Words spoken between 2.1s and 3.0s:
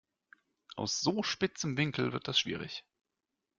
wird das schwierig.